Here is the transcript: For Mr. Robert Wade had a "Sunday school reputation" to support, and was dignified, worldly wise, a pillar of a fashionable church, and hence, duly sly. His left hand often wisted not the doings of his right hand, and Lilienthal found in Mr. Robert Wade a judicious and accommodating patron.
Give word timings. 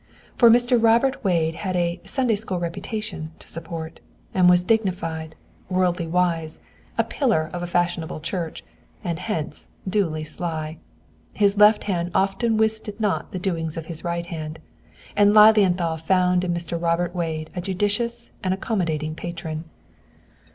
For 0.35 0.49
Mr. 0.49 0.81
Robert 0.83 1.23
Wade 1.23 1.53
had 1.53 1.75
a 1.75 2.01
"Sunday 2.03 2.35
school 2.35 2.59
reputation" 2.59 3.33
to 3.37 3.47
support, 3.47 3.99
and 4.33 4.49
was 4.49 4.63
dignified, 4.63 5.35
worldly 5.69 6.07
wise, 6.07 6.59
a 6.97 7.03
pillar 7.03 7.51
of 7.53 7.61
a 7.61 7.67
fashionable 7.67 8.19
church, 8.19 8.63
and 9.03 9.19
hence, 9.19 9.69
duly 9.87 10.23
sly. 10.23 10.79
His 11.33 11.55
left 11.55 11.83
hand 11.83 12.09
often 12.15 12.57
wisted 12.57 12.99
not 12.99 13.31
the 13.31 13.37
doings 13.37 13.77
of 13.77 13.85
his 13.85 14.03
right 14.03 14.25
hand, 14.25 14.57
and 15.15 15.35
Lilienthal 15.35 15.97
found 15.97 16.43
in 16.43 16.51
Mr. 16.51 16.81
Robert 16.81 17.13
Wade 17.15 17.51
a 17.55 17.61
judicious 17.61 18.31
and 18.43 18.55
accommodating 18.55 19.13
patron. 19.13 19.65